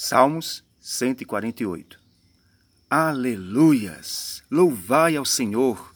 [0.00, 1.98] Salmos 148
[2.88, 4.44] Aleluias!
[4.48, 5.92] Louvai ao Senhor,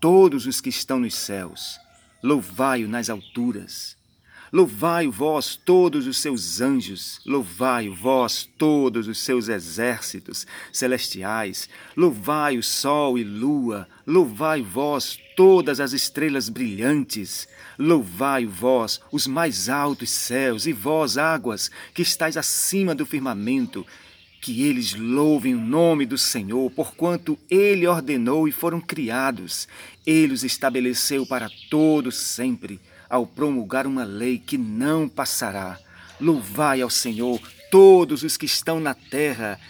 [0.00, 1.76] todos os que estão nos céus,
[2.22, 3.95] louvai-o nas alturas.
[4.52, 12.62] Louvai-o vós todos os seus anjos, louvai-o vós todos os seus exércitos celestiais, louvai o
[12.62, 17.48] sol e lua, louvai vós todas as estrelas brilhantes,
[17.78, 23.84] louvai vós os mais altos céus e vós águas que estáis acima do firmamento,
[24.40, 29.66] que eles louvem o nome do Senhor, porquanto ele ordenou e foram criados.
[30.06, 35.78] Ele os estabeleceu para todos sempre, ao promulgar uma lei que não passará.
[36.20, 39.60] Louvai ao Senhor todos os que estão na terra,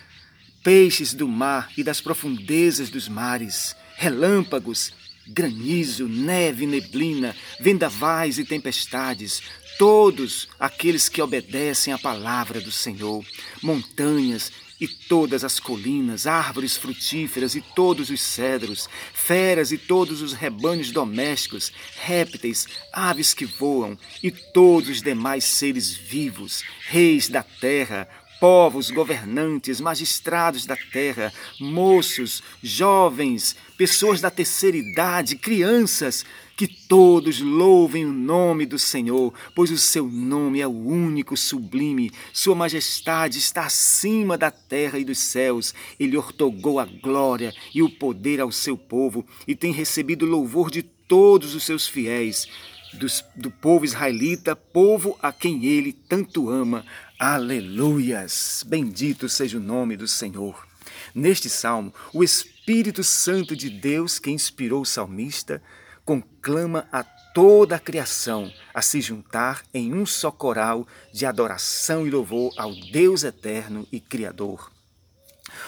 [0.62, 4.93] peixes do mar e das profundezas dos mares, relâmpagos,
[5.27, 9.43] granizo, neve, neblina, vendavais e tempestades,
[9.79, 13.25] todos aqueles que obedecem à palavra do Senhor,
[13.62, 20.33] montanhas e todas as colinas, árvores frutíferas e todos os cedros, feras e todos os
[20.33, 28.09] rebanhos domésticos, répteis, aves que voam e todos os demais seres vivos, reis da terra,
[28.41, 36.25] povos, governantes, magistrados da terra, moços, jovens, pessoas da terceira idade, crianças,
[36.57, 42.11] que todos louvem o nome do Senhor, pois o seu nome é o único sublime.
[42.33, 45.75] Sua majestade está acima da terra e dos céus.
[46.01, 50.83] Ele ortogou a glória e o poder ao seu povo e tem recebido louvor de
[50.83, 52.49] todos os seus fiéis.
[52.95, 56.87] Dos, do povo israelita, povo a quem ele tanto ama.
[57.19, 58.65] Aleluias!
[58.67, 60.67] Bendito seja o nome do Senhor.
[61.15, 65.62] Neste salmo, o Espírito Santo de Deus, que inspirou o salmista,
[66.07, 72.11] conclama a toda a criação a se juntar em um só coral de adoração e
[72.11, 74.71] louvor ao Deus eterno e Criador.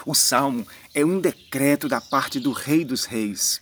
[0.07, 3.61] O salmo é um decreto da parte do Rei dos Reis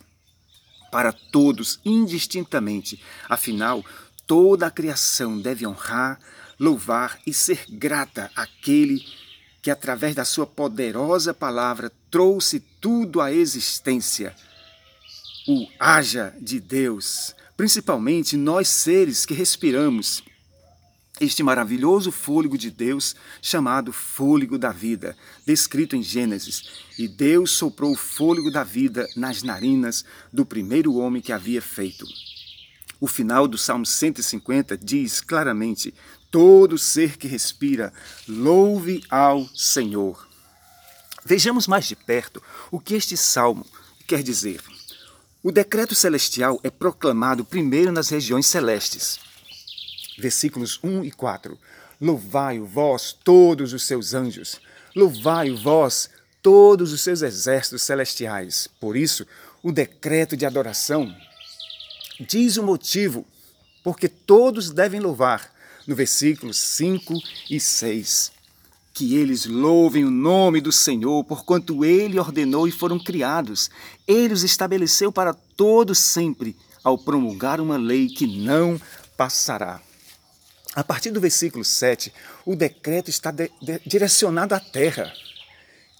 [0.93, 3.03] para todos indistintamente.
[3.29, 3.83] Afinal,
[4.27, 6.20] toda a criação deve honrar,
[6.61, 9.03] louvar e ser grata àquele
[9.63, 14.35] que, através da sua poderosa palavra, trouxe tudo à existência
[15.46, 20.23] o haja de Deus, principalmente nós seres que respiramos
[21.18, 26.64] este maravilhoso fôlego de Deus, chamado fôlego da vida, descrito em Gênesis.
[26.98, 32.05] E Deus soprou o fôlego da vida nas narinas do primeiro homem que havia feito.
[33.01, 35.95] O final do Salmo 150 diz claramente:
[36.30, 37.92] Todo ser que respira,
[38.29, 40.29] louve ao Senhor.
[41.24, 43.67] Vejamos mais de perto o que este salmo
[44.06, 44.61] quer dizer.
[45.46, 49.20] O decreto celestial é proclamado primeiro nas regiões celestes.
[50.18, 51.57] Versículos 1 e 4.
[52.01, 54.61] Louvai-o vós todos os seus anjos,
[54.92, 56.11] louvai-o vós
[56.42, 58.67] todos os seus exércitos celestiais.
[58.80, 59.24] Por isso,
[59.62, 61.14] o decreto de adoração
[62.18, 63.24] diz o motivo
[63.85, 65.55] porque todos devem louvar,
[65.86, 68.33] no versículos 5 e 6
[68.96, 73.70] que eles louvem o nome do Senhor, porquanto ele ordenou e foram criados.
[74.08, 78.80] Ele os estabeleceu para todos sempre, ao promulgar uma lei que não
[79.14, 79.83] passará.
[80.74, 82.11] A partir do versículo 7,
[82.46, 85.12] o decreto está de, de, direcionado à terra.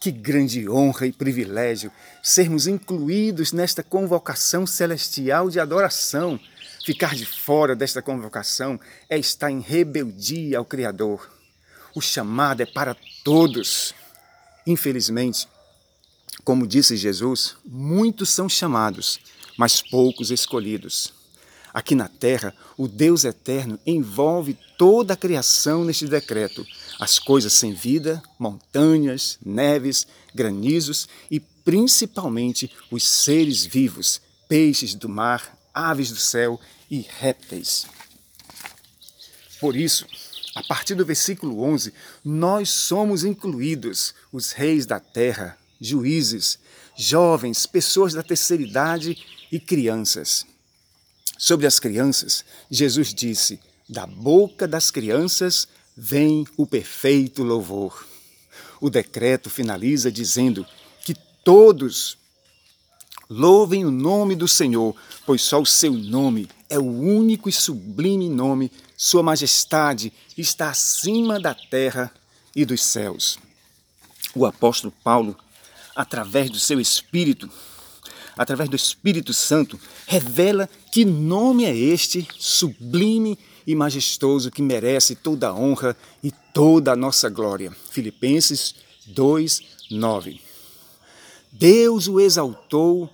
[0.00, 1.92] Que grande honra e privilégio
[2.22, 6.40] sermos incluídos nesta convocação celestial de adoração.
[6.82, 11.35] Ficar de fora desta convocação é estar em rebeldia ao Criador.
[11.96, 13.94] O chamado é para todos.
[14.66, 15.48] Infelizmente,
[16.44, 19.18] como disse Jesus, muitos são chamados,
[19.56, 21.14] mas poucos escolhidos.
[21.72, 26.66] Aqui na terra, o Deus eterno envolve toda a criação neste decreto:
[27.00, 35.58] as coisas sem vida, montanhas, neves, granizos e principalmente os seres vivos, peixes do mar,
[35.72, 37.86] aves do céu e répteis.
[39.58, 40.06] Por isso,
[40.56, 41.92] a partir do versículo 11,
[42.24, 46.58] nós somos incluídos, os reis da terra, juízes,
[46.97, 49.22] jovens, pessoas da terceira idade
[49.53, 50.47] e crianças.
[51.36, 58.06] Sobre as crianças, Jesus disse: Da boca das crianças vem o perfeito louvor.
[58.80, 60.66] O decreto finaliza dizendo
[61.04, 61.14] que
[61.44, 62.16] todos
[63.28, 68.30] louvem o nome do Senhor, pois só o seu nome é o único e sublime
[68.30, 72.10] nome sua Majestade está acima da terra
[72.54, 73.39] e dos céus.
[74.34, 75.37] O apóstolo Paulo,
[75.95, 77.51] através do seu Espírito,
[78.39, 85.48] através do Espírito Santo, revela que nome é este sublime e majestoso que merece toda
[85.48, 87.77] a honra e toda a nossa glória.
[87.91, 88.75] Filipenses
[89.09, 89.60] 2,
[89.91, 90.41] 9.
[91.53, 93.10] Deus o exaltou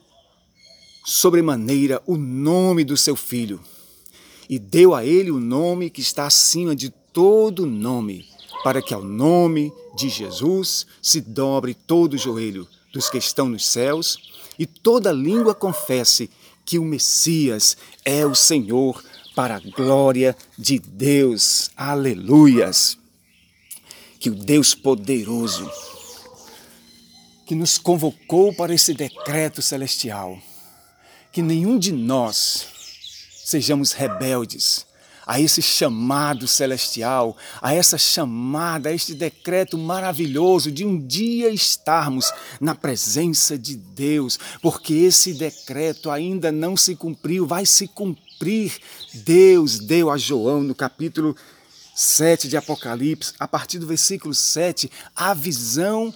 [1.05, 3.61] sobremaneira o nome do seu filho
[4.49, 8.27] e deu a ele o nome que está acima de todo nome,
[8.65, 13.67] para que ao nome de Jesus se dobre todo o joelho dos que estão nos
[13.67, 14.19] céus
[14.59, 16.31] e toda língua confesse
[16.65, 19.03] que o Messias é o Senhor
[19.35, 21.71] para a glória de Deus.
[21.77, 22.99] Aleluias!
[24.21, 25.69] Que o Deus poderoso
[27.53, 30.39] que nos convocou para esse decreto celestial,
[31.33, 32.67] que nenhum de nós
[33.45, 34.87] sejamos rebeldes
[35.27, 42.33] a esse chamado celestial, a essa chamada, a este decreto maravilhoso de um dia estarmos
[42.61, 48.77] na presença de Deus, porque esse decreto ainda não se cumpriu, vai se cumprir.
[49.15, 51.37] Deus deu a João no capítulo
[51.95, 56.13] 7 de Apocalipse, a partir do versículo 7, a visão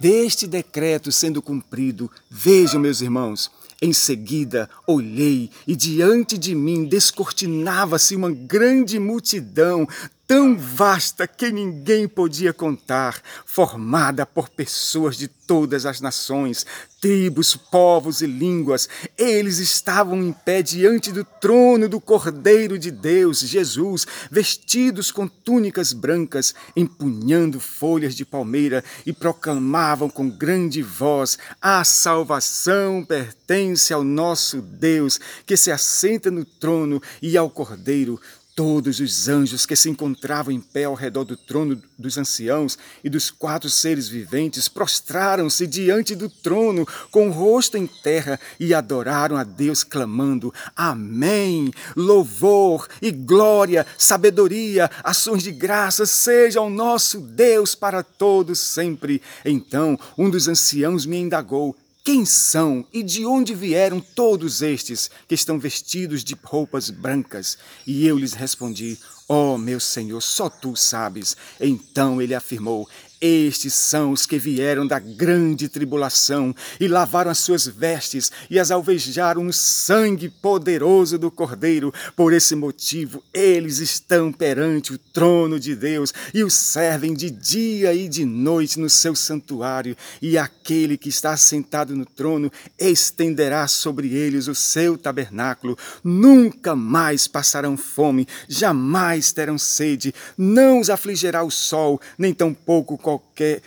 [0.00, 2.10] deste decreto sendo cumprido.
[2.30, 9.86] Vejam, meus irmãos, em seguida olhei e diante de mim descortinava-se uma grande multidão,
[10.28, 16.66] tão vasta que ninguém podia contar, formada por pessoas de todas as nações,
[17.00, 18.86] tribos, povos e línguas.
[19.16, 25.94] Eles estavam em pé diante do trono do Cordeiro de Deus, Jesus, vestidos com túnicas
[25.94, 34.60] brancas, empunhando folhas de palmeira e proclamavam com grande voz: A salvação pertence ao nosso
[34.60, 38.20] Deus, que se assenta no trono e ao Cordeiro.
[38.58, 43.08] Todos os anjos que se encontravam em pé ao redor do trono dos anciãos e
[43.08, 49.36] dos quatro seres viventes prostraram-se diante do trono com o rosto em terra e adoraram
[49.36, 51.70] a Deus, clamando: Amém!
[51.94, 59.22] Louvor e glória, sabedoria, ações de graça sejam nosso Deus para todos sempre.
[59.44, 65.34] Então um dos anciãos me indagou: quem são e de onde vieram todos estes que
[65.34, 67.58] estão vestidos de roupas brancas?
[67.86, 68.98] E eu lhes respondi:
[69.28, 71.36] Ó oh, meu Senhor, só tu sabes.
[71.60, 72.88] Então ele afirmou:
[73.20, 78.70] estes são os que vieram da grande tribulação e lavaram as suas vestes e as
[78.70, 81.92] alvejaram no sangue poderoso do Cordeiro.
[82.14, 87.92] Por esse motivo, eles estão perante o trono de Deus e o servem de dia
[87.92, 89.96] e de noite no seu santuário.
[90.22, 95.76] E aquele que está sentado no trono estenderá sobre eles o seu tabernáculo.
[96.04, 103.62] Nunca mais passarão fome, jamais terão sede, não os afligirá o sol, nem tampouco qualquer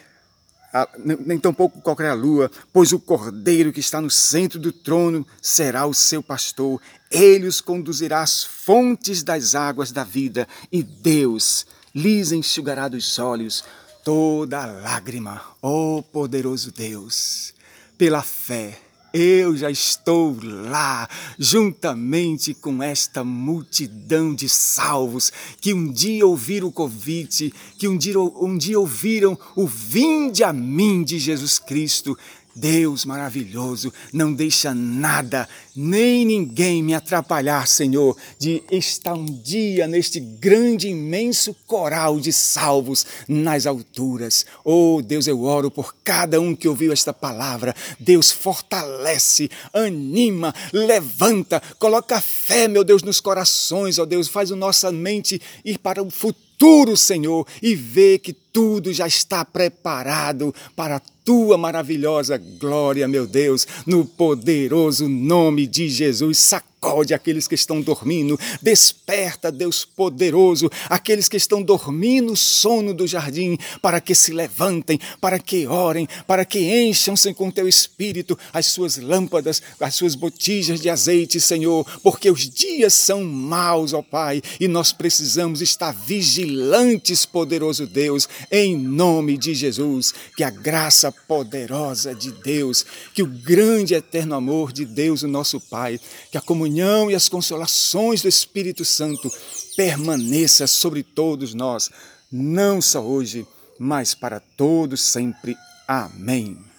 [1.26, 5.94] nem tampouco qualquer lua, pois o cordeiro que está no centro do trono será o
[5.94, 6.82] seu pastor.
[7.10, 13.66] Ele os conduzirá às fontes das águas da vida, e Deus lhes enxugará dos olhos
[14.06, 15.42] toda lágrima.
[15.62, 17.54] Ó oh, poderoso Deus,
[17.98, 18.80] pela fé
[19.14, 26.72] eu já estou lá, juntamente com esta multidão de salvos que um dia ouviram o
[26.72, 32.18] convite, que um dia, um dia ouviram o vinde a mim de Jesus Cristo
[32.56, 40.20] Deus maravilhoso, não deixa nada, nem ninguém me atrapalhar, Senhor, de estar um dia neste
[40.20, 44.46] grande, imenso coral de salvos nas alturas.
[44.64, 47.76] Oh, Deus, eu oro por cada um que ouviu esta palavra.
[48.00, 54.56] Deus, fortalece, anima, levanta, coloca fé, meu Deus, nos corações, ó oh, Deus, faz a
[54.56, 56.51] nossa mente ir para o futuro,
[56.98, 63.68] Senhor, e ver que tudo já está preparado para a tua maravilhosa glória, meu Deus,
[63.86, 66.38] no poderoso nome de Jesus.
[66.84, 73.06] Sacode aqueles que estão dormindo, desperta, Deus poderoso, aqueles que estão dormindo o sono do
[73.06, 78.66] jardim, para que se levantem, para que orem, para que encham-se com teu espírito as
[78.66, 84.42] suas lâmpadas, as suas botijas de azeite, Senhor, porque os dias são maus, ó Pai,
[84.60, 92.16] e nós precisamos estar vigilantes, poderoso Deus, em nome de Jesus, que a graça poderosa
[92.16, 92.84] de Deus,
[93.14, 96.00] que o grande eterno amor de Deus, o nosso Pai,
[96.32, 99.30] que a comunhão e as consolações do Espírito Santo
[99.76, 101.90] permaneça sobre todos nós,
[102.32, 103.46] não só hoje,
[103.78, 105.58] mas para todos sempre.
[105.86, 106.71] Amém.